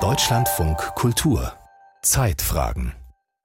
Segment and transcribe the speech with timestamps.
[0.00, 1.52] Deutschlandfunk Kultur
[2.00, 2.94] Zeitfragen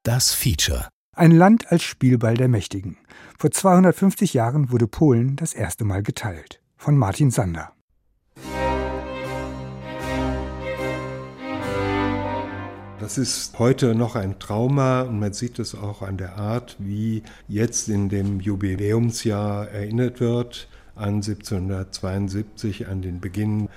[0.04, 2.98] Das Feature Ein Land als Spielball der Mächtigen.
[3.38, 6.62] Vor 250 Jahren wurde Polen das erste Mal geteilt.
[6.78, 7.74] Von Martin Sander.
[13.02, 17.22] Das ist heute noch ein Trauma und man sieht es auch an der Art, wie
[17.50, 23.68] jetzt in dem Jubiläumsjahr erinnert wird an 1772, an den Beginn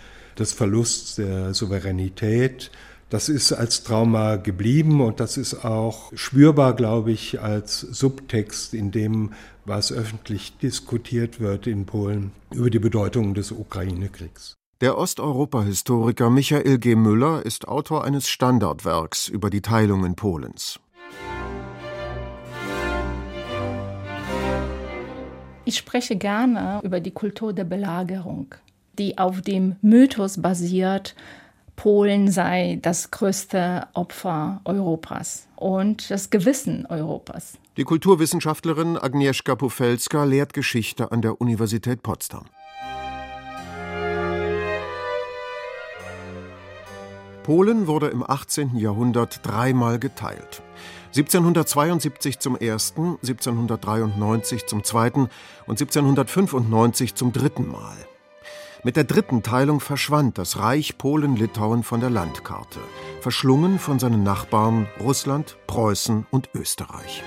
[0.41, 2.71] des Verlusts der Souveränität.
[3.11, 8.91] Das ist als Trauma geblieben und das ist auch spürbar, glaube ich, als Subtext in
[8.91, 9.33] dem,
[9.65, 14.55] was öffentlich diskutiert wird in Polen über die Bedeutung des Ukraine-Kriegs.
[14.81, 16.95] Der Osteuropa-Historiker Michael G.
[16.95, 20.81] Müller ist Autor eines Standardwerks über die Teilungen Polens.
[25.67, 28.55] Ich spreche gerne über die Kultur der Belagerung,
[29.01, 31.17] die auf dem Mythos basiert,
[31.75, 37.59] Polen sei das größte Opfer Europas und das Gewissen Europas.
[37.79, 42.45] Die Kulturwissenschaftlerin Agnieszka Pufelska lehrt Geschichte an der Universität Potsdam.
[47.45, 48.77] Polen wurde im 18.
[48.77, 50.63] Jahrhundert dreimal geteilt.
[51.17, 55.31] 1772 zum ersten, 1793 zum zweiten
[55.67, 57.97] und 1795 zum dritten Mal.
[58.83, 62.81] Mit der dritten Teilung verschwand das Reich Polen-Litauen von der Landkarte,
[63.21, 67.23] verschlungen von seinen Nachbarn Russland, Preußen und Österreich.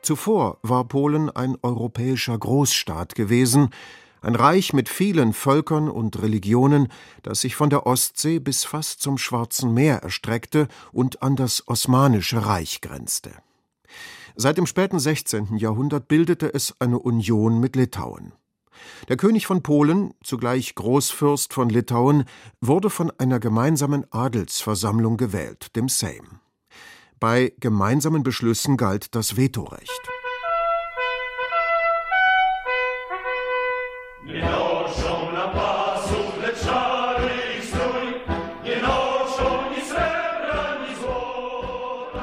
[0.00, 3.68] Zuvor war Polen ein europäischer Großstaat gewesen,
[4.22, 6.88] ein Reich mit vielen Völkern und Religionen,
[7.22, 12.46] das sich von der Ostsee bis fast zum Schwarzen Meer erstreckte und an das Osmanische
[12.46, 13.32] Reich grenzte.
[14.36, 15.56] Seit dem späten 16.
[15.56, 18.32] Jahrhundert bildete es eine Union mit Litauen.
[19.08, 22.24] Der König von Polen, zugleich Großfürst von Litauen,
[22.60, 26.40] wurde von einer gemeinsamen Adelsversammlung gewählt, dem Sejm.
[27.20, 30.11] Bei gemeinsamen Beschlüssen galt das Vetorecht.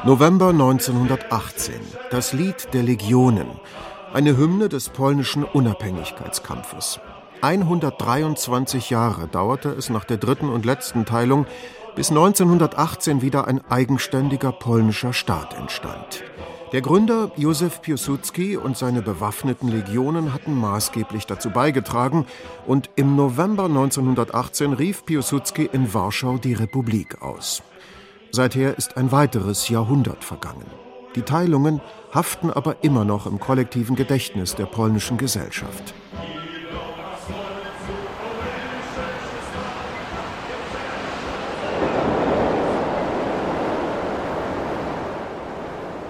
[0.06, 1.74] November 1918.
[2.10, 3.48] Das Lied der Legionen.
[4.14, 7.02] Eine Hymne des polnischen Unabhängigkeitskampfes.
[7.42, 11.46] 123 Jahre dauerte es nach der dritten und letzten Teilung,
[11.98, 16.24] bis 1918 wieder ein eigenständiger polnischer Staat entstand.
[16.72, 22.26] Der Gründer Józef Piłsudski und seine bewaffneten Legionen hatten maßgeblich dazu beigetragen
[22.66, 27.64] und im November 1918 rief Piłsudski in Warschau die Republik aus.
[28.31, 30.66] Seither ist ein weiteres Jahrhundert vergangen.
[31.16, 31.81] Die Teilungen
[32.13, 35.94] haften aber immer noch im kollektiven Gedächtnis der polnischen Gesellschaft.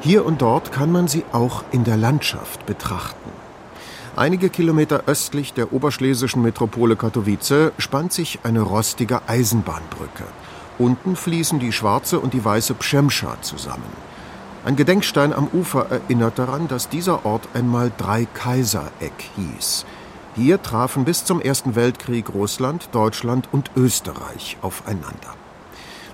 [0.01, 3.29] Hier und dort kann man sie auch in der Landschaft betrachten.
[4.15, 10.25] Einige Kilometer östlich der oberschlesischen Metropole Katowice spannt sich eine rostige Eisenbahnbrücke.
[10.79, 13.91] Unten fließen die schwarze und die weiße Pschemscha zusammen.
[14.63, 19.85] Ein Gedenkstein am Ufer erinnert daran, dass dieser Ort einmal Drei-Kaiser-Eck hieß.
[20.35, 25.35] Hier trafen bis zum Ersten Weltkrieg Russland, Deutschland und Österreich aufeinander.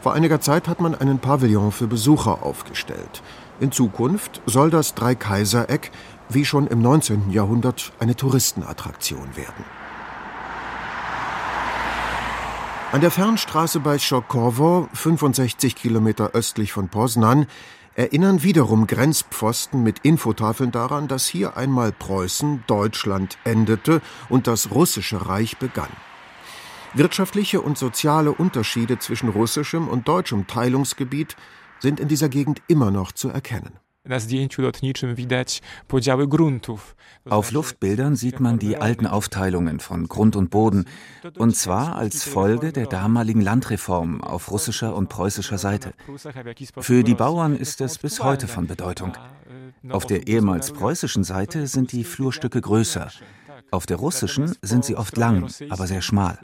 [0.02, 3.22] Vor einiger Zeit hat man einen Pavillon für Besucher aufgestellt.
[3.60, 5.92] In Zukunft soll das Dreikaisereck,
[6.30, 7.30] wie schon im 19.
[7.30, 9.64] Jahrhundert, eine Touristenattraktion werden.
[12.96, 17.46] An der Fernstraße bei Schokowo, 65 Kilometer östlich von Poznan,
[17.94, 25.28] erinnern wiederum Grenzpfosten mit Infotafeln daran, dass hier einmal Preußen, Deutschland endete und das russische
[25.28, 25.90] Reich begann.
[26.94, 31.36] Wirtschaftliche und soziale Unterschiede zwischen russischem und deutschem Teilungsgebiet
[31.80, 33.78] sind in dieser Gegend immer noch zu erkennen.
[37.28, 40.86] Auf Luftbildern sieht man die alten Aufteilungen von Grund und Boden,
[41.38, 45.94] und zwar als Folge der damaligen Landreform auf russischer und preußischer Seite.
[46.80, 49.18] Für die Bauern ist es bis heute von Bedeutung.
[49.90, 53.10] Auf der ehemals preußischen Seite sind die Flurstücke größer.
[53.72, 56.38] Auf der russischen sind sie oft lang, aber sehr schmal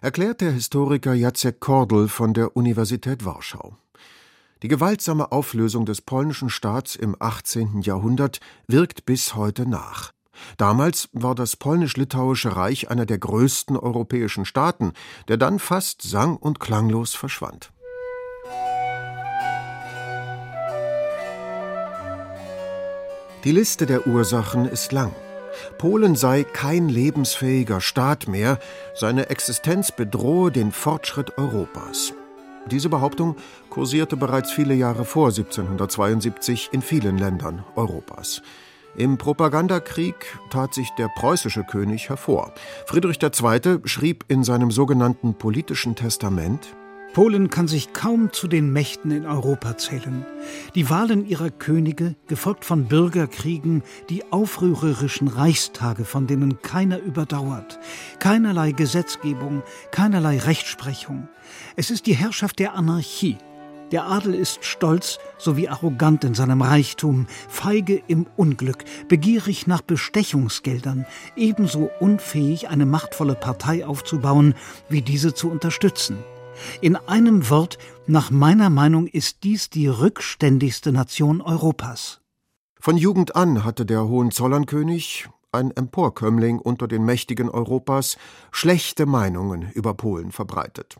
[0.00, 3.76] erklärt der Historiker Jacek Kordel von der Universität Warschau.
[4.62, 7.82] Die gewaltsame Auflösung des polnischen Staats im 18.
[7.82, 10.12] Jahrhundert wirkt bis heute nach.
[10.56, 14.92] Damals war das polnisch-litauische Reich einer der größten europäischen Staaten,
[15.26, 17.72] der dann fast sang- und klanglos verschwand.
[23.44, 25.12] Die Liste der Ursachen ist lang.
[25.78, 28.58] Polen sei kein lebensfähiger Staat mehr,
[28.94, 32.12] seine Existenz bedrohe den Fortschritt Europas.
[32.70, 33.36] Diese Behauptung
[33.70, 38.42] kursierte bereits viele Jahre vor 1772 in vielen Ländern Europas.
[38.96, 40.16] Im Propagandakrieg
[40.50, 42.52] tat sich der preußische König hervor.
[42.86, 43.78] Friedrich II.
[43.84, 46.74] schrieb in seinem sogenannten politischen Testament
[47.14, 50.24] Polen kann sich kaum zu den Mächten in Europa zählen.
[50.74, 57.78] Die Wahlen ihrer Könige, gefolgt von Bürgerkriegen, die aufrührerischen Reichstage, von denen keiner überdauert,
[58.18, 61.28] keinerlei Gesetzgebung, keinerlei Rechtsprechung.
[61.76, 63.38] Es ist die Herrschaft der Anarchie.
[63.90, 71.06] Der Adel ist stolz sowie arrogant in seinem Reichtum, feige im Unglück, begierig nach Bestechungsgeldern,
[71.36, 74.54] ebenso unfähig, eine machtvolle Partei aufzubauen,
[74.90, 76.18] wie diese zu unterstützen.
[76.80, 82.20] In einem Wort, nach meiner Meinung ist dies die rückständigste Nation Europas.
[82.80, 88.16] Von Jugend an hatte der Hohenzollernkönig, ein Emporkömmling unter den Mächtigen Europas,
[88.52, 90.96] schlechte Meinungen über Polen verbreitet.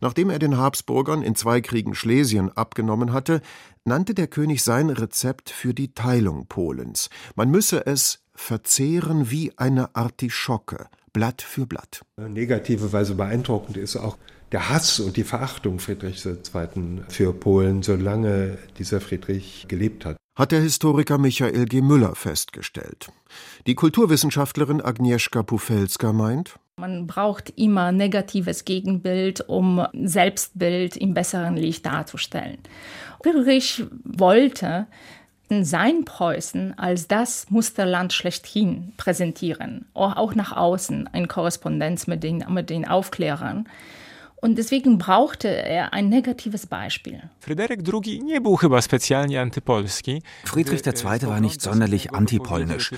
[0.00, 3.40] Nachdem er den Habsburgern in zwei Kriegen Schlesien abgenommen hatte,
[3.84, 7.08] nannte der König sein Rezept für die Teilung Polens.
[7.34, 12.02] Man müsse es verzehren wie eine Artischocke, Blatt für Blatt.
[12.16, 14.18] Negative Weise beeindruckend ist auch
[14.54, 17.02] der Hass und die Verachtung Friedrichs II.
[17.08, 20.16] für Polen, solange dieser Friedrich gelebt hat.
[20.38, 21.80] Hat der Historiker Michael G.
[21.80, 23.08] Müller festgestellt.
[23.66, 31.86] Die Kulturwissenschaftlerin Agnieszka Pufelska meint, man braucht immer negatives Gegenbild, um Selbstbild im besseren Licht
[31.86, 32.58] darzustellen.
[33.22, 34.86] Friedrich wollte
[35.50, 42.70] sein Preußen als das Musterland schlechthin präsentieren, auch nach außen in Korrespondenz mit den, mit
[42.70, 43.68] den Aufklärern.
[44.44, 47.30] Und deswegen brauchte er ein negatives Beispiel.
[50.44, 51.28] Friedrich II.
[51.28, 52.90] war nicht sonderlich antipolnisch.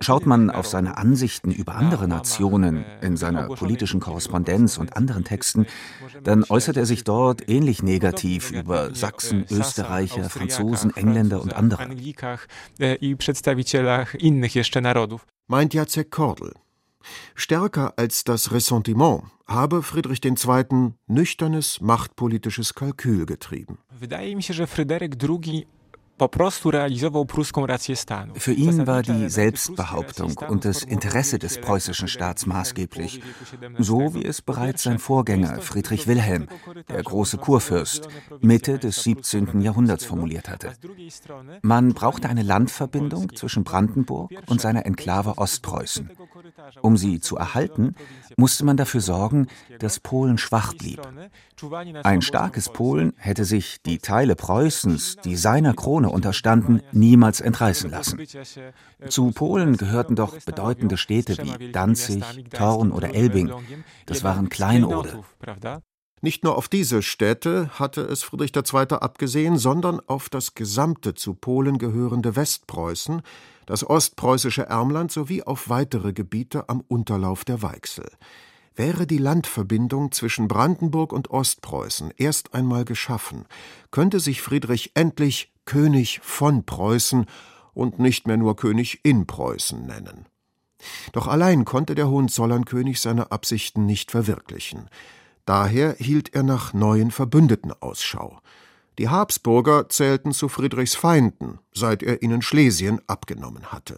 [0.00, 5.66] Schaut man auf seine Ansichten über andere Nationen in seiner politischen Korrespondenz und anderen Texten,
[6.24, 11.86] dann äußert er sich dort ähnlich negativ über Sachsen, Österreicher, Franzosen, Engländer und andere.
[15.46, 16.54] Meint Jacek Kordel.
[17.34, 20.92] Stärker als das Ressentiment habe Friedrich II.
[21.06, 23.78] nüchternes machtpolitisches Kalkül getrieben.
[28.34, 33.22] Für ihn war die Selbstbehauptung und das Interesse des preußischen Staats maßgeblich,
[33.78, 36.48] so wie es bereits sein Vorgänger Friedrich Wilhelm,
[36.88, 38.08] der große Kurfürst,
[38.40, 39.60] Mitte des 17.
[39.60, 40.72] Jahrhunderts formuliert hatte.
[41.62, 46.10] Man brauchte eine Landverbindung zwischen Brandenburg und seiner Enklave Ostpreußen.
[46.82, 47.94] Um sie zu erhalten,
[48.36, 49.46] musste man dafür sorgen,
[49.78, 51.00] dass Polen schwach blieb.
[52.04, 58.20] Ein starkes Polen hätte sich die Teile Preußens, die seiner Krone unterstanden, niemals entreißen lassen.
[59.08, 63.52] Zu Polen gehörten doch bedeutende Städte wie Danzig, Thorn oder Elbing.
[64.06, 65.22] Das waren Kleinode.
[66.20, 68.86] Nicht nur auf diese Städte hatte es Friedrich II.
[68.90, 73.22] abgesehen, sondern auf das gesamte zu Polen gehörende Westpreußen,
[73.68, 78.10] das ostpreußische Ermland sowie auf weitere Gebiete am Unterlauf der Weichsel.
[78.74, 83.44] Wäre die Landverbindung zwischen Brandenburg und Ostpreußen erst einmal geschaffen,
[83.90, 87.26] könnte sich Friedrich endlich König von Preußen
[87.74, 90.24] und nicht mehr nur König in Preußen nennen.
[91.12, 94.88] Doch allein konnte der Hohenzollernkönig seine Absichten nicht verwirklichen.
[95.44, 98.40] Daher hielt er nach neuen Verbündeten Ausschau.
[98.98, 103.96] Die Habsburger zählten zu Friedrichs Feinden, seit er ihnen Schlesien abgenommen hatte.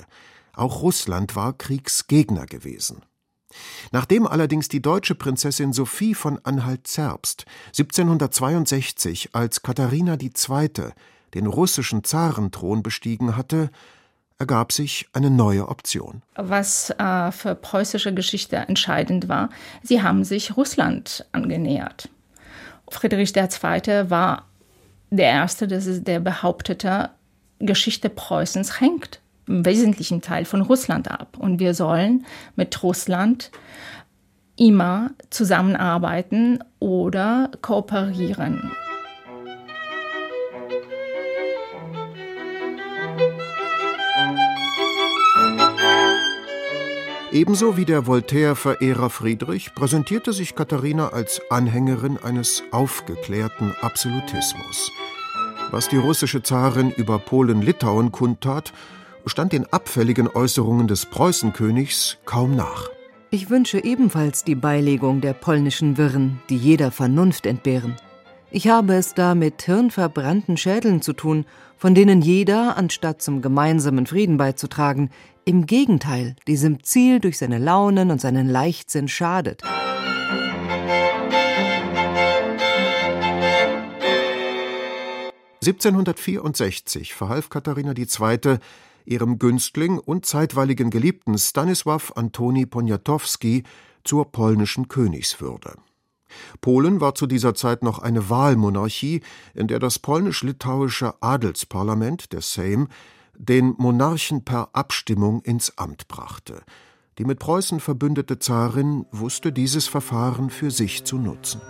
[0.54, 3.02] Auch Russland war Kriegsgegner gewesen.
[3.92, 10.70] Nachdem allerdings die deutsche Prinzessin Sophie von Anhalt-Zerbst 1762 als Katharina II.
[11.34, 13.70] den russischen Zarenthron bestiegen hatte,
[14.38, 16.22] ergab sich eine neue Option.
[16.36, 19.48] Was äh, für preußische Geschichte entscheidend war,
[19.82, 22.10] sie haben sich Russland angenähert.
[22.88, 24.10] Friedrich II.
[24.10, 24.49] war
[25.10, 27.10] der Erste, der behauptete,
[27.58, 31.36] Geschichte Preußens hängt im wesentlichen Teil von Russland ab.
[31.38, 32.24] Und wir sollen
[32.56, 33.50] mit Russland
[34.56, 38.70] immer zusammenarbeiten oder kooperieren.
[47.32, 54.90] Ebenso wie der Voltaire-Verehrer Friedrich präsentierte sich Katharina als Anhängerin eines aufgeklärten Absolutismus.
[55.70, 58.72] Was die russische Zarin über Polen-Litauen kundtat,
[59.26, 62.88] stand den abfälligen Äußerungen des Preußenkönigs kaum nach.
[63.30, 67.94] Ich wünsche ebenfalls die Beilegung der polnischen Wirren, die jeder Vernunft entbehren.
[68.52, 71.44] Ich habe es da mit hirnverbrannten Schädeln zu tun,
[71.76, 75.10] von denen jeder, anstatt zum gemeinsamen Frieden beizutragen,
[75.44, 79.62] im Gegenteil diesem Ziel durch seine Launen und seinen Leichtsinn schadet.
[85.64, 88.58] (1764) verhalf Katharina II.
[89.04, 93.62] ihrem Günstling und zeitweiligen Geliebten Stanisław Antoni Poniatowski
[94.02, 95.74] zur polnischen Königswürde
[96.60, 99.20] Polen war zu dieser Zeit noch eine Wahlmonarchie,
[99.54, 102.88] in der das polnisch-litauische Adelsparlament, der Sejm,
[103.36, 106.62] den Monarchen per Abstimmung ins Amt brachte.
[107.18, 111.60] Die mit Preußen verbündete Zarin wusste dieses Verfahren für sich zu nutzen.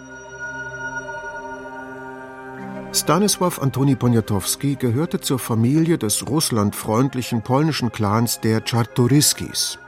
[2.93, 9.79] Stanisław Antoni Poniatowski gehörte zur Familie des russlandfreundlichen polnischen Clans der Czartoryskis.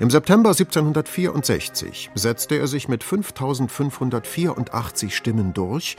[0.00, 5.96] Im September 1764 setzte er sich mit 5584 Stimmen durch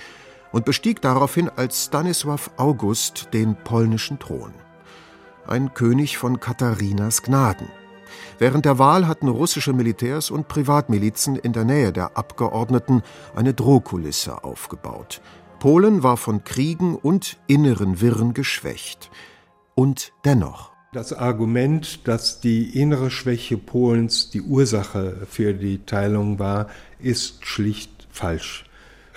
[0.52, 4.52] und bestieg daraufhin als Stanisław August den polnischen Thron.
[5.48, 7.70] Ein König von Katharinas Gnaden.
[8.38, 13.02] Während der Wahl hatten russische Militärs und Privatmilizen in der Nähe der Abgeordneten
[13.34, 15.22] eine Drohkulisse aufgebaut.
[15.60, 19.10] Polen war von Kriegen und inneren Wirren geschwächt.
[19.74, 26.70] Und dennoch das Argument, dass die innere Schwäche Polens die Ursache für die Teilung war,
[27.00, 28.64] ist schlicht falsch.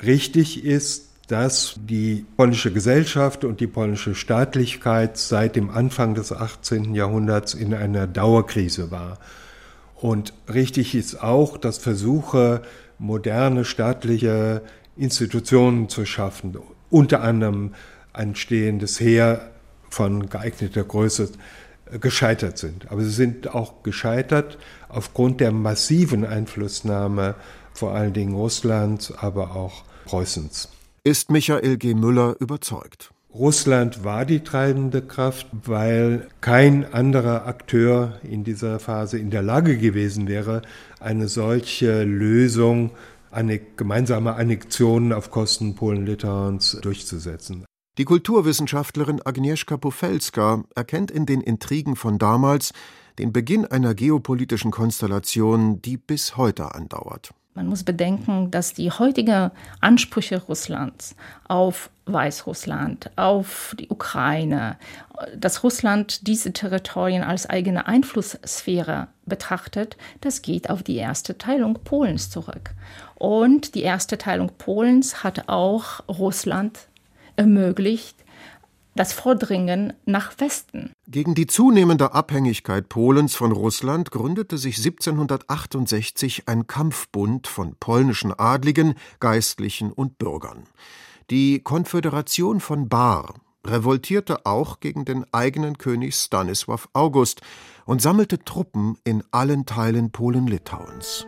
[0.05, 6.97] Richtig ist, dass die polnische Gesellschaft und die polnische Staatlichkeit seit dem Anfang des 18.
[6.97, 9.21] Jahrhunderts in einer Dauerkrise war.
[9.95, 12.63] Und richtig ist auch, dass Versuche,
[12.99, 14.63] moderne staatliche
[14.97, 16.57] Institutionen zu schaffen,
[16.91, 17.75] unter anderem
[18.13, 19.53] ein stehendes Heer
[19.91, 21.31] von geeigneter Größe
[22.01, 22.91] gescheitert sind.
[22.91, 27.35] Aber sie sind auch gescheitert aufgrund der massiven Einflussnahme
[27.73, 30.69] vor allen Dingen Russlands, aber auch Preußens.
[31.05, 31.95] Ist Michael G.
[31.95, 33.11] Müller überzeugt?
[33.33, 39.79] Russland war die treibende Kraft, weil kein anderer Akteur in dieser Phase in der Lage
[39.79, 40.63] gewesen wäre,
[40.99, 42.91] eine solche Lösung,
[43.31, 47.65] eine gemeinsame Annexion auf Kosten Polen-Litauens durchzusetzen.
[47.99, 52.73] Die Kulturwissenschaftlerin Agnieszka Pofelska erkennt in den Intrigen von damals
[53.19, 57.35] den Beginn einer geopolitischen Konstellation, die bis heute andauert.
[57.55, 59.51] Man muss bedenken, dass die heutigen
[59.81, 61.17] Ansprüche Russlands
[61.49, 64.77] auf Weißrussland, auf die Ukraine,
[65.37, 72.31] dass Russland diese Territorien als eigene Einflusssphäre betrachtet, das geht auf die erste Teilung Polens
[72.31, 72.75] zurück.
[73.17, 76.79] Und die erste Teilung Polens hat auch Russland
[77.39, 78.25] ermöglicht
[78.99, 80.91] das Vordringen nach Westen.
[81.07, 88.95] Gegen die zunehmende Abhängigkeit Polens von Russland gründete sich 1768 ein Kampfbund von polnischen Adligen,
[89.21, 90.65] Geistlichen und Bürgern.
[91.31, 97.41] Die Konföderation von Bar revoltierte auch gegen den eigenen König Stanisław August
[97.85, 101.27] und sammelte Truppen in allen Teilen Polen-Litauens.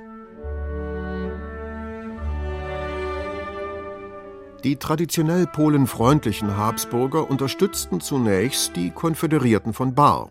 [4.64, 10.30] Die traditionell polenfreundlichen Habsburger unterstützten zunächst die Konföderierten von Bar.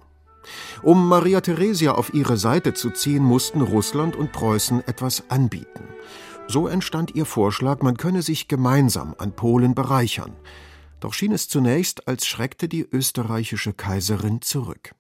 [0.84, 5.84] Um Maria Theresia auf ihre Seite zu ziehen, mussten Russland und Preußen etwas anbieten.
[6.48, 10.36] So entstand ihr Vorschlag, man könne sich gemeinsam an Polen bereichern.
[11.00, 14.94] Doch schien es zunächst, als schreckte die österreichische Kaiserin zurück.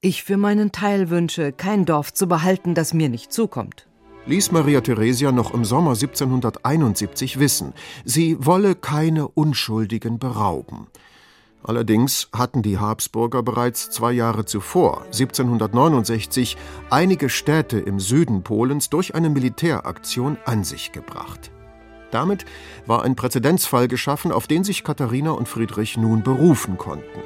[0.00, 3.87] Ich für meinen Teil wünsche, kein Dorf zu behalten, das mir nicht zukommt
[4.28, 7.72] ließ Maria Theresia noch im Sommer 1771 wissen,
[8.04, 10.86] sie wolle keine Unschuldigen berauben.
[11.62, 16.56] Allerdings hatten die Habsburger bereits zwei Jahre zuvor, 1769,
[16.90, 21.50] einige Städte im Süden Polens durch eine Militäraktion an sich gebracht.
[22.10, 22.44] Damit
[22.86, 27.20] war ein Präzedenzfall geschaffen, auf den sich Katharina und Friedrich nun berufen konnten.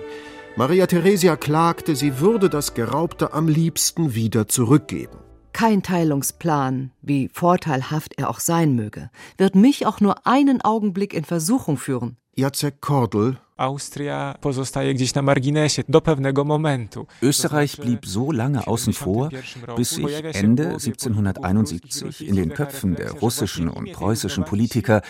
[0.57, 5.19] Maria Theresia klagte, sie würde das Geraubte am liebsten wieder zurückgeben.
[5.53, 11.25] Kein Teilungsplan, wie vorteilhaft er auch sein möge, wird mich auch nur einen Augenblick in
[11.25, 12.17] Versuchung führen.
[12.35, 13.39] Jacek Kordel
[17.23, 19.31] Österreich blieb so lange außen vor,
[19.77, 25.03] bis sich Ende 1771 in den Köpfen der russischen und preußischen Politiker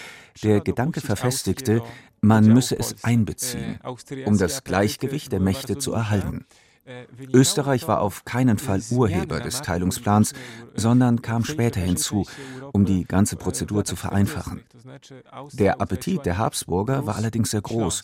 [0.42, 1.82] der Gedanke verfestigte,
[2.20, 3.78] man müsse es einbeziehen,
[4.26, 6.44] um das Gleichgewicht der Mächte zu erhalten.
[7.32, 10.32] Österreich war auf keinen Fall Urheber des Teilungsplans,
[10.74, 12.26] sondern kam später hinzu,
[12.72, 14.62] um die ganze Prozedur zu vereinfachen.
[15.52, 18.02] Der Appetit der Habsburger war allerdings sehr groß.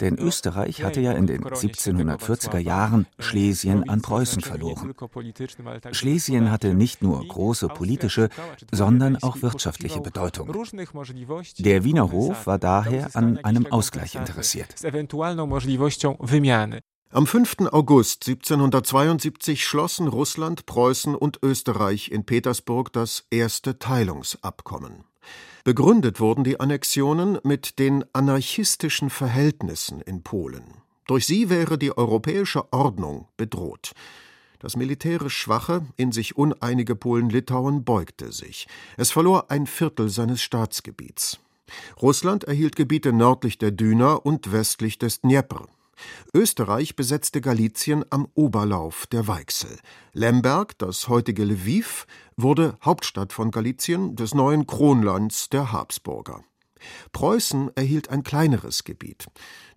[0.00, 4.94] Denn Österreich hatte ja in den 1740er Jahren Schlesien an Preußen verloren.
[5.92, 8.30] Schlesien hatte nicht nur große politische,
[8.72, 10.50] sondern auch wirtschaftliche Bedeutung.
[11.58, 14.74] Der Wiener Hof war daher an einem Ausgleich interessiert.
[17.12, 17.72] Am 5.
[17.72, 25.02] August 1772 schlossen Russland, Preußen und Österreich in Petersburg das erste Teilungsabkommen.
[25.64, 30.62] Begründet wurden die Annexionen mit den anarchistischen Verhältnissen in Polen.
[31.08, 33.90] Durch sie wäre die europäische Ordnung bedroht.
[34.60, 38.68] Das militärisch schwache, in sich uneinige Polen-Litauen beugte sich.
[38.96, 41.40] Es verlor ein Viertel seines Staatsgebiets.
[42.00, 45.66] Russland erhielt Gebiete nördlich der Düna und westlich des Dnjepr.
[46.34, 49.78] Österreich besetzte Galizien am Oberlauf der Weichsel.
[50.12, 52.06] Lemberg, das heutige Lviv,
[52.36, 56.42] wurde Hauptstadt von Galizien, des neuen Kronlands der Habsburger.
[57.12, 59.26] Preußen erhielt ein kleineres Gebiet.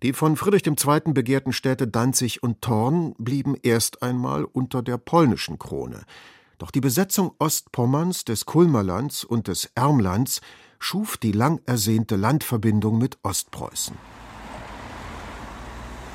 [0.04, 1.14] Die von Friedrich II.
[1.14, 6.04] begehrten Städte Danzig und Thorn blieben erst einmal unter der polnischen Krone.
[6.58, 10.42] Doch die Besetzung Ostpommerns, des Kulmerlands und des Ermlands
[10.80, 13.98] schuf die lang ersehnte Landverbindung mit Ostpreußen.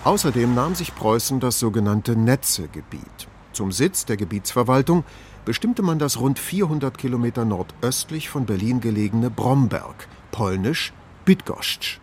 [0.09, 3.29] Außerdem nahm sich Preußen das sogenannte Netzegebiet.
[3.53, 5.05] Zum Sitz der Gebietsverwaltung
[5.45, 10.95] bestimmte man das rund 400 Kilometer nordöstlich von Berlin gelegene Bromberg, polnisch
[11.27, 12.01] Bydgoszcz.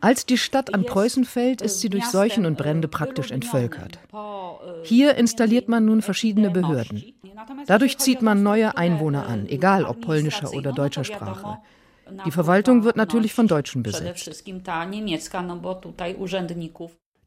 [0.00, 3.98] Als die Stadt an Preußen fällt, ist sie durch Seuchen und Brände praktisch entvölkert.
[4.84, 7.02] Hier installiert man nun verschiedene Behörden.
[7.66, 11.58] Dadurch zieht man neue Einwohner an, egal ob polnischer oder deutscher Sprache.
[12.24, 14.44] Die Verwaltung wird natürlich von Deutschen besetzt.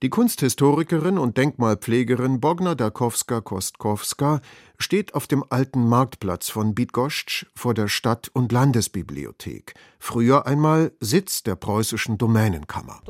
[0.02, 4.42] Die Kunsthistorikerin und Denkmalpflegerin Bogna Darkowska-Kostkowska
[4.78, 11.44] steht auf dem alten Marktplatz von Bydgoszcz vor der Stadt- und Landesbibliothek, früher einmal Sitz
[11.44, 13.02] der preußischen Domänenkammer.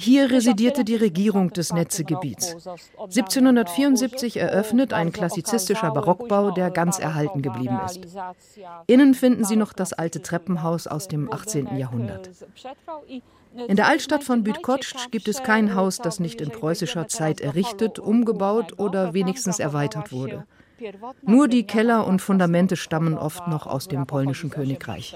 [0.00, 2.56] Hier residierte die Regierung des Netzegebiets.
[2.98, 8.00] 1774 eröffnet ein klassizistischer Barockbau, der ganz erhalten geblieben ist.
[8.86, 11.76] Innen finden Sie noch das alte Treppenhaus aus dem 18.
[11.76, 12.30] Jahrhundert.
[13.68, 17.98] In der Altstadt von Bydgoszcz gibt es kein Haus, das nicht in preußischer Zeit errichtet,
[17.98, 20.46] umgebaut oder wenigstens erweitert wurde.
[21.22, 25.14] Nur die Keller und Fundamente stammen oft noch aus dem polnischen Königreich.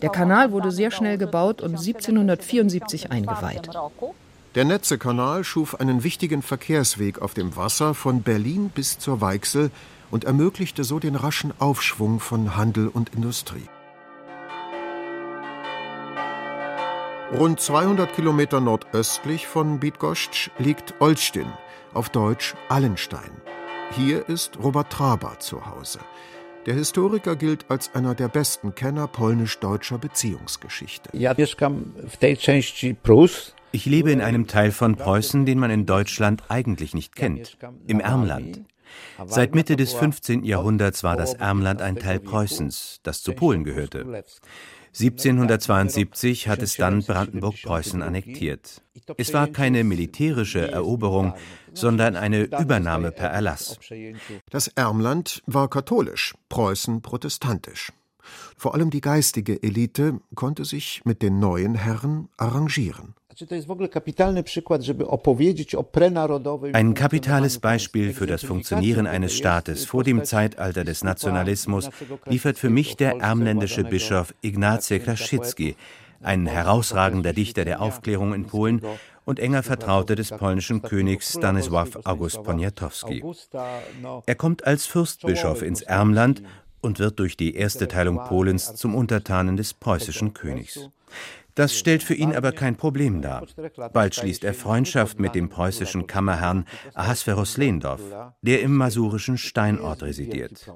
[0.01, 3.69] Der Kanal wurde sehr schnell gebaut und 1774 eingeweiht.
[4.55, 9.69] Der Netzekanal schuf einen wichtigen Verkehrsweg auf dem Wasser von Berlin bis zur Weichsel
[10.11, 13.67] und ermöglichte so den raschen Aufschwung von Handel und Industrie.
[17.33, 21.47] Rund 200 Kilometer nordöstlich von Bydgoszcz liegt Olsztyn,
[21.93, 23.31] auf Deutsch Allenstein.
[23.91, 25.99] Hier ist Robert Traber zu Hause.
[26.65, 31.09] Der Historiker gilt als einer der besten Kenner polnisch-deutscher Beziehungsgeschichte.
[33.71, 37.99] Ich lebe in einem Teil von Preußen, den man in Deutschland eigentlich nicht kennt, im
[37.99, 38.61] Ermland.
[39.25, 40.43] Seit Mitte des 15.
[40.43, 44.23] Jahrhunderts war das Ermland ein Teil Preußens, das zu Polen gehörte.
[44.99, 48.81] 1772 hat es dann Brandenburg-Preußen annektiert.
[49.17, 51.33] Es war keine militärische Eroberung,
[51.73, 53.79] sondern eine Übernahme per Erlass.
[54.49, 57.91] Das Ermland war katholisch, Preußen protestantisch.
[58.57, 63.13] Vor allem die geistige Elite konnte sich mit den neuen Herren arrangieren.
[66.73, 71.91] Ein kapitales Beispiel für das Funktionieren eines Staates vor dem Zeitalter des Nationalismus
[72.25, 75.75] liefert für mich der ermländische Bischof Ignacy Krasicki,
[76.21, 78.81] ein herausragender Dichter der Aufklärung in Polen
[79.23, 83.23] und enger Vertrauter des polnischen Königs Stanisław August Poniatowski.
[84.25, 86.41] Er kommt als Fürstbischof ins Ermland
[86.81, 90.89] und wird durch die erste Teilung Polens zum Untertanen des preußischen Königs.
[91.57, 93.43] Das stellt für ihn aber kein Problem dar.
[93.91, 98.01] Bald schließt er Freundschaft mit dem preußischen Kammerherrn Ahasverus Lehndorf,
[98.43, 100.71] der im masurischen Steinort residiert.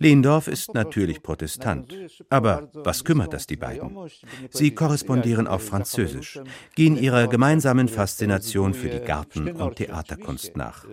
[0.00, 1.94] Lehndorf ist natürlich Protestant.
[2.28, 3.96] Aber was kümmert das die beiden?
[4.48, 6.40] Sie korrespondieren auf Französisch,
[6.74, 10.86] gehen ihrer gemeinsamen Faszination für die Garten- und Theaterkunst nach.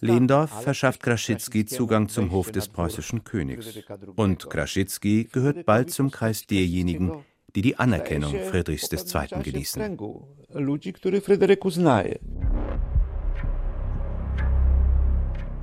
[0.00, 3.78] Lehndorf verschafft Kraschitzky Zugang zum Hof des preußischen Königs.
[4.16, 9.42] Und Kraschitzky gehört bald zum Kreis derjenigen, die die Anerkennung Friedrichs II.
[9.42, 9.98] genießen.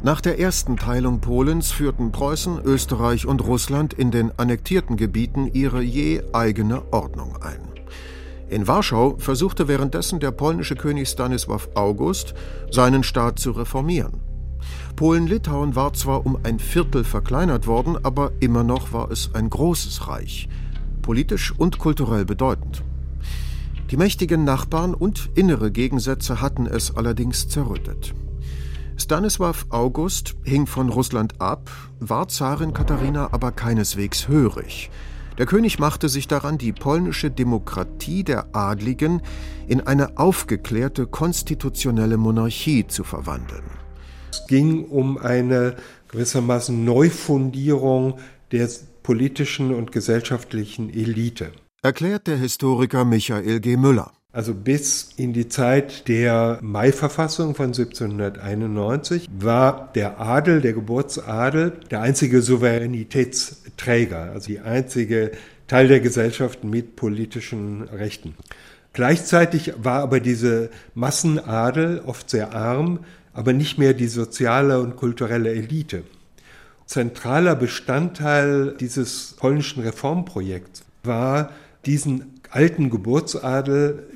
[0.04, 5.82] Nach der ersten Teilung Polens führten Preußen, Österreich und Russland in den annektierten Gebieten ihre
[5.82, 7.60] je eigene Ordnung ein.
[8.50, 12.34] In Warschau versuchte währenddessen der polnische König Stanisław August,
[12.72, 14.22] seinen Staat zu reformieren.
[14.96, 20.08] Polen-Litauen war zwar um ein Viertel verkleinert worden, aber immer noch war es ein großes
[20.08, 20.50] Reich,
[21.02, 22.84] politisch und kulturell bedeutend.
[23.92, 28.14] Die mächtigen Nachbarn und innere Gegensätze hatten es allerdings zerrüttet.
[28.98, 34.92] Stanisław August hing von Russland ab, war Zarin Katharina aber keineswegs hörig.
[35.38, 39.22] Der König machte sich daran, die polnische Demokratie der Adligen
[39.68, 43.64] in eine aufgeklärte konstitutionelle Monarchie zu verwandeln.
[44.30, 45.76] Es ging um eine
[46.10, 48.20] gewissermaßen Neufundierung
[48.52, 48.70] der
[49.04, 51.52] politischen und gesellschaftlichen Elite.
[51.82, 53.78] Erklärt der Historiker Michael G.
[53.78, 54.12] Müller.
[54.34, 62.02] Also bis in die Zeit der Mai-Verfassung von 1791 war der Adel, der Geburtsadel, der
[62.02, 65.32] einzige Souveränitätsträger, also die einzige
[65.68, 68.36] Teil der Gesellschaft mit politischen Rechten.
[68.94, 73.00] Gleichzeitig war aber diese Massenadel oft sehr arm,
[73.34, 76.04] aber nicht mehr die soziale und kulturelle Elite.
[76.92, 81.52] Zentraler Bestandteil dieses polnischen Reformprojekts war,
[81.86, 84.10] diesen alten Geburtsadel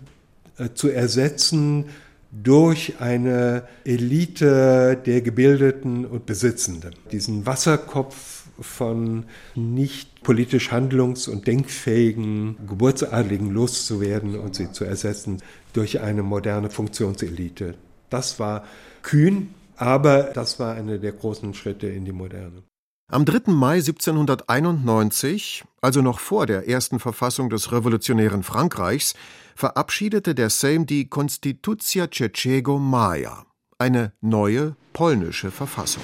[0.57, 1.85] äh, zu ersetzen
[2.33, 6.93] durch eine Elite der Gebildeten und Besitzenden.
[7.13, 9.23] Diesen Wasserkopf von
[9.55, 15.38] nicht politisch handlungs- und denkfähigen Geburtsadligen loszuwerden und sie zu ersetzen
[15.71, 17.75] durch eine moderne Funktionselite.
[18.09, 18.65] Das war
[19.01, 22.63] kühn, aber das war einer der großen Schritte in die Moderne.
[23.11, 23.51] Am 3.
[23.51, 29.13] Mai 1791, also noch vor der ersten Verfassung des revolutionären Frankreichs,
[29.55, 33.45] verabschiedete der Sejm die Konstytucja Trzeciego Maja,
[33.77, 36.03] eine neue polnische Verfassung.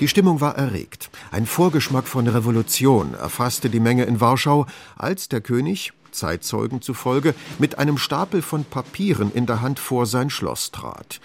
[0.00, 1.10] Die Stimmung war erregt.
[1.30, 7.78] Ein Vorgeschmack von Revolution erfasste die Menge in Warschau, als der König, Zeitzeugen zufolge, mit
[7.78, 11.20] einem Stapel von Papieren in der Hand vor sein Schloss trat.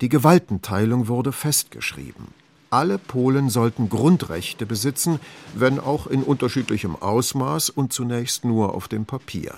[0.00, 2.28] Die Gewaltenteilung wurde festgeschrieben.
[2.70, 5.20] Alle Polen sollten Grundrechte besitzen,
[5.54, 9.54] wenn auch in unterschiedlichem Ausmaß und zunächst nur auf dem Papier.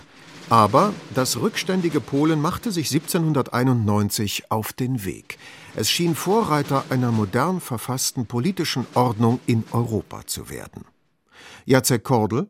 [0.49, 5.39] Aber das rückständige Polen machte sich 1791 auf den Weg.
[5.77, 10.85] Es schien Vorreiter einer modern verfassten politischen Ordnung in Europa zu werden.
[11.67, 12.49] Jacek Kordel,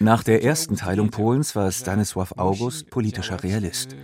[0.00, 3.94] Nach der ersten Teilung Polens war Stanisław August politischer Realist.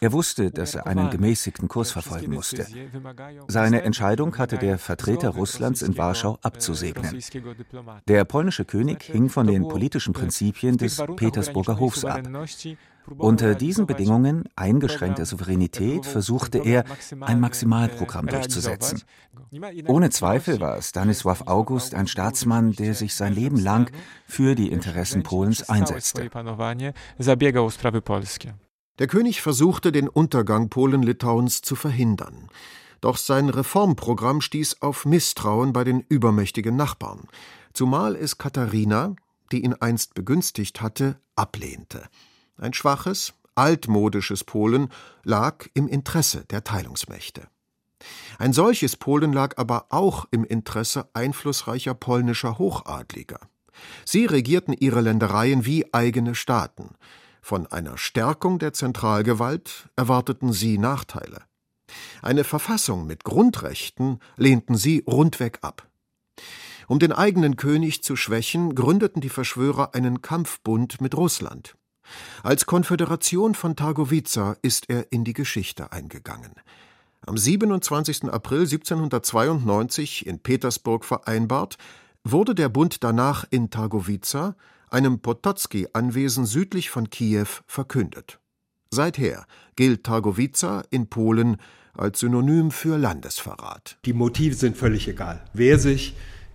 [0.00, 2.66] Er wusste, dass er einen gemäßigten Kurs verfolgen musste.
[3.48, 7.18] Seine Entscheidung hatte der Vertreter Russlands in Warschau abzusegnen.
[8.06, 12.22] Der polnische König hing von den politischen Prinzipien des Petersburger Hofs ab.
[13.06, 16.84] Unter diesen Bedingungen eingeschränkter Souveränität versuchte er,
[17.20, 19.02] ein Maximalprogramm durchzusetzen.
[19.86, 23.90] Ohne Zweifel war Stanisław August ein Staatsmann, der sich sein Leben lang
[24.26, 26.30] für die Interessen Polens einsetzte.
[28.98, 32.48] Der König versuchte, den Untergang Polen-Litauens zu verhindern.
[33.00, 37.28] Doch sein Reformprogramm stieß auf Misstrauen bei den übermächtigen Nachbarn,
[37.74, 39.14] zumal es Katharina,
[39.52, 42.08] die ihn einst begünstigt hatte, ablehnte.
[42.56, 44.88] Ein schwaches, altmodisches Polen
[45.22, 47.48] lag im Interesse der Teilungsmächte.
[48.38, 53.40] Ein solches Polen lag aber auch im Interesse einflussreicher polnischer Hochadliger.
[54.04, 56.90] Sie regierten ihre Ländereien wie eigene Staaten.
[57.40, 61.42] Von einer Stärkung der Zentralgewalt erwarteten sie Nachteile.
[62.22, 65.88] Eine Verfassung mit Grundrechten lehnten sie rundweg ab.
[66.86, 71.76] Um den eigenen König zu schwächen, gründeten die Verschwörer einen Kampfbund mit Russland.
[72.42, 76.52] Als Konföderation von Targowica ist er in die Geschichte eingegangen.
[77.26, 78.24] Am 27.
[78.24, 81.78] April 1792 in Petersburg vereinbart,
[82.22, 84.56] wurde der Bund danach in Targowica,
[84.90, 88.40] einem Potocki-Anwesen südlich von Kiew, verkündet.
[88.90, 91.56] Seither gilt Targowica in Polen
[91.96, 93.98] als Synonym für Landesverrat.
[94.04, 95.44] Die Motive sind völlig egal.
[95.52, 96.14] Wer sich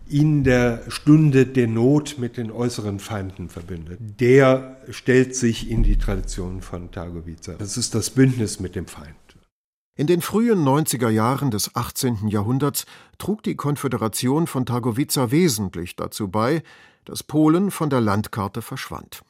[0.09, 3.99] in der Stunde der Not mit den äußeren Feinden verbündet.
[4.19, 7.53] Der stellt sich in die Tradition von Targowica.
[7.53, 9.15] Das ist das Bündnis mit dem Feind.
[9.95, 12.29] In den frühen 90er Jahren des 18.
[12.29, 12.85] Jahrhunderts
[13.17, 16.63] trug die Konföderation von Targowica wesentlich dazu bei,
[17.05, 19.23] dass Polen von der Landkarte verschwand.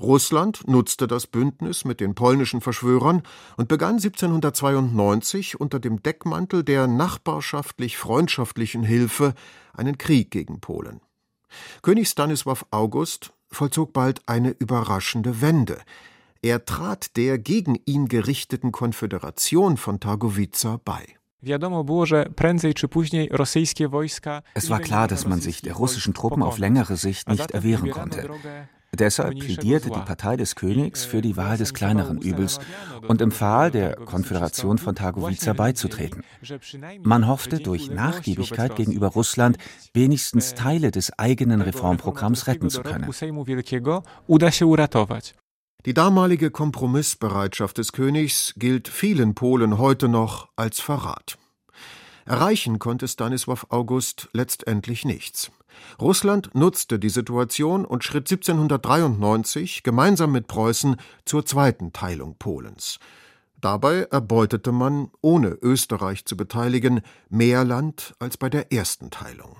[0.00, 3.22] Russland nutzte das Bündnis mit den polnischen Verschwörern
[3.56, 9.34] und begann 1792 unter dem Deckmantel der nachbarschaftlich freundschaftlichen Hilfe
[9.72, 11.00] einen Krieg gegen Polen.
[11.82, 15.80] König Stanisław August vollzog bald eine überraschende Wende.
[16.42, 21.06] Er trat der gegen ihn gerichteten Konföderation von Targowica bei.
[24.54, 28.30] Es war klar, dass man sich der russischen Truppen auf längere Sicht nicht erwehren konnte.
[28.96, 32.58] Deshalb plädierte die Partei des Königs für die Wahl des kleineren Übels
[33.06, 36.22] und empfahl, der Konföderation von Targowica beizutreten.
[37.02, 39.58] Man hoffte, durch Nachgiebigkeit gegenüber Russland
[39.92, 43.10] wenigstens Teile des eigenen Reformprogramms retten zu können.
[45.86, 51.36] Die damalige Kompromissbereitschaft des Königs gilt vielen Polen heute noch als Verrat.
[52.26, 55.50] Erreichen konnte Stanisław August letztendlich nichts.
[56.00, 62.98] Russland nutzte die Situation und schritt 1793 gemeinsam mit Preußen zur zweiten Teilung Polens.
[63.60, 69.56] Dabei erbeutete man, ohne Österreich zu beteiligen, mehr Land als bei der ersten Teilung.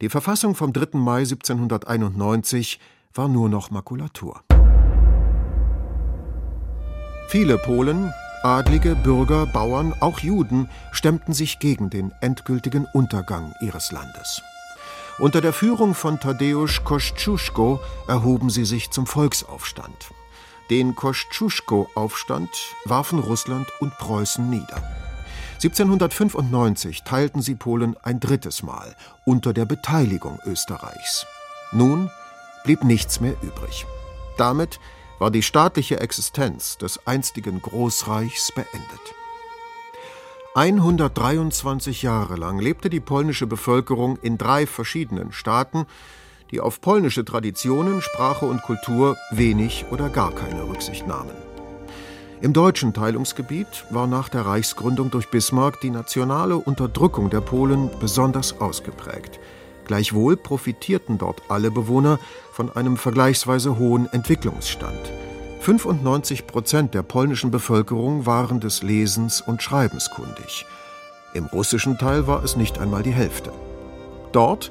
[0.00, 0.98] Die Verfassung vom 3.
[0.98, 2.80] Mai 1791
[3.12, 4.42] war nur noch Makulatur.
[7.28, 14.40] Viele Polen, Adlige, Bürger, Bauern, auch Juden stemmten sich gegen den endgültigen Untergang ihres Landes.
[15.18, 20.10] Unter der Führung von Tadeusz Kosciuszko erhoben sie sich zum Volksaufstand.
[20.70, 22.48] Den Kosciuszko-Aufstand
[22.86, 24.82] warfen Russland und Preußen nieder.
[25.62, 31.26] 1795 teilten sie Polen ein drittes Mal unter der Beteiligung Österreichs.
[31.72, 32.10] Nun
[32.64, 33.84] blieb nichts mehr übrig.
[34.38, 34.80] Damit
[35.20, 39.14] war die staatliche Existenz des einstigen Großreichs beendet.
[40.54, 45.86] 123 Jahre lang lebte die polnische Bevölkerung in drei verschiedenen Staaten,
[46.50, 51.36] die auf polnische Traditionen, Sprache und Kultur wenig oder gar keine Rücksicht nahmen.
[52.40, 58.58] Im deutschen Teilungsgebiet war nach der Reichsgründung durch Bismarck die nationale Unterdrückung der Polen besonders
[58.60, 59.38] ausgeprägt.
[59.90, 62.20] Gleichwohl profitierten dort alle Bewohner
[62.52, 65.10] von einem vergleichsweise hohen Entwicklungsstand.
[65.62, 70.64] 95 Prozent der polnischen Bevölkerung waren des Lesens und Schreibens kundig.
[71.34, 73.50] Im russischen Teil war es nicht einmal die Hälfte.
[74.30, 74.70] Dort,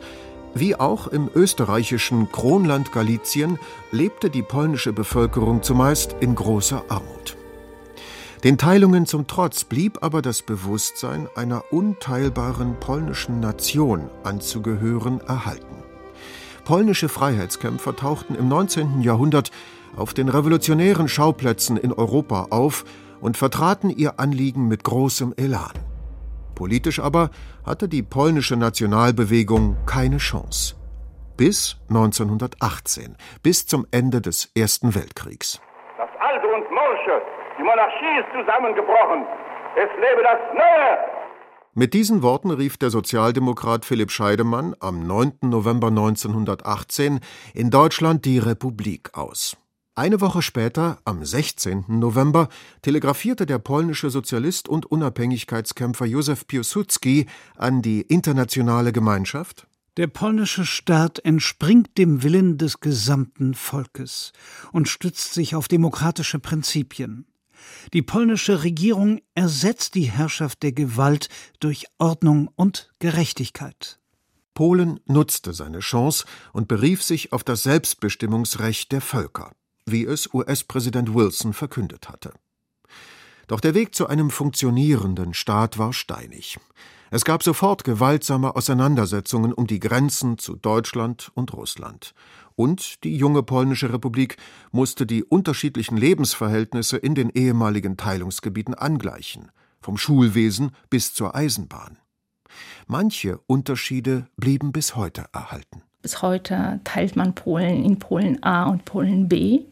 [0.53, 3.59] wie auch im österreichischen Kronland Galizien,
[3.91, 7.35] lebte die polnische Bevölkerung zumeist in großer Armut.
[8.43, 15.83] Den Teilungen zum Trotz blieb aber das Bewusstsein, einer unteilbaren polnischen Nation anzugehören, erhalten.
[16.63, 19.01] Polnische Freiheitskämpfer tauchten im 19.
[19.01, 19.51] Jahrhundert
[19.97, 22.85] auf den revolutionären Schauplätzen in Europa auf
[23.19, 25.73] und vertraten ihr Anliegen mit großem Elan.
[26.55, 27.31] Politisch aber
[27.65, 30.75] hatte die polnische Nationalbewegung keine Chance.
[31.35, 35.59] Bis 1918, bis zum Ende des Ersten Weltkriegs.
[35.97, 39.25] Das Alte und Morsche die Monarchie ist zusammengebrochen.
[39.75, 40.97] Es lebe das Neue!
[41.73, 45.39] Mit diesen Worten rief der Sozialdemokrat Philipp Scheidemann am 9.
[45.41, 47.19] November 1918
[47.53, 49.57] in Deutschland die Republik aus.
[49.93, 51.85] Eine Woche später, am 16.
[51.87, 52.47] November,
[52.81, 59.67] telegrafierte der polnische Sozialist und Unabhängigkeitskämpfer Józef Piłsudski an die internationale Gemeinschaft
[59.99, 64.31] der polnische Staat entspringt dem Willen des gesamten Volkes
[64.71, 67.25] und stützt sich auf demokratische Prinzipien.
[67.93, 73.99] Die polnische Regierung ersetzt die Herrschaft der Gewalt durch Ordnung und Gerechtigkeit.
[74.53, 79.53] Polen nutzte seine Chance und berief sich auf das Selbstbestimmungsrecht der Völker,
[79.85, 82.33] wie es US-Präsident Wilson verkündet hatte.
[83.49, 86.59] Doch der Weg zu einem funktionierenden Staat war steinig.
[87.09, 92.13] Es gab sofort gewaltsame Auseinandersetzungen um die Grenzen zu Deutschland und Russland.
[92.55, 94.37] Und die junge polnische Republik
[94.71, 99.49] musste die unterschiedlichen Lebensverhältnisse in den ehemaligen Teilungsgebieten angleichen,
[99.81, 101.97] vom Schulwesen bis zur Eisenbahn.
[102.85, 105.81] Manche Unterschiede blieben bis heute erhalten.
[106.03, 109.63] Bis heute teilt man Polen in Polen A und Polen B.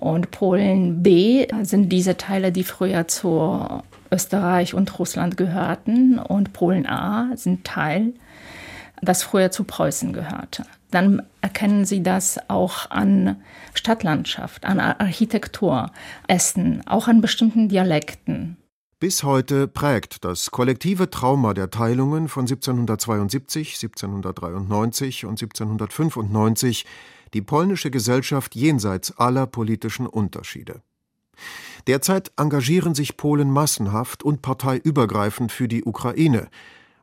[0.00, 6.18] Und Polen B sind diese Teile, die früher zu Österreich und Russland gehörten.
[6.18, 8.14] Und Polen A sind Teil,
[9.02, 13.36] das früher zu Preußen gehörte dann erkennen Sie das auch an
[13.74, 15.90] Stadtlandschaft, an Architektur,
[16.26, 18.56] Essen, auch an bestimmten Dialekten.
[19.00, 26.84] Bis heute prägt das kollektive Trauma der Teilungen von 1772, 1793 und 1795
[27.32, 30.82] die polnische Gesellschaft jenseits aller politischen Unterschiede.
[31.86, 36.50] Derzeit engagieren sich Polen massenhaft und parteiübergreifend für die Ukraine,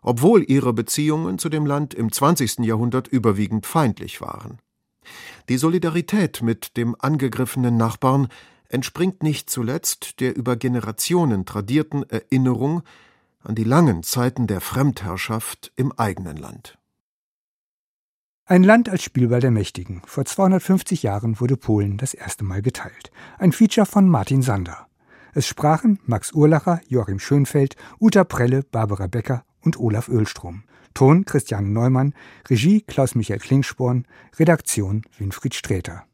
[0.03, 2.59] obwohl ihre Beziehungen zu dem Land im 20.
[2.59, 4.59] Jahrhundert überwiegend feindlich waren.
[5.49, 8.27] Die Solidarität mit dem angegriffenen Nachbarn
[8.69, 12.83] entspringt nicht zuletzt der über Generationen tradierten Erinnerung
[13.41, 16.77] an die langen Zeiten der Fremdherrschaft im eigenen Land
[18.45, 20.01] Ein Land als Spielball der Mächtigen.
[20.05, 23.11] Vor 250 Jahren wurde Polen das erste Mal geteilt.
[23.37, 24.87] Ein Feature von Martin Sander.
[25.33, 30.63] Es sprachen Max Urlacher, Joachim Schönfeld, Uta Prelle, Barbara Becker und Olaf Ölstrom.
[30.95, 32.15] Ton Christian Neumann,
[32.49, 34.07] Regie Klaus-Michael Klingsporn,
[34.39, 36.06] Redaktion Winfried Sträter.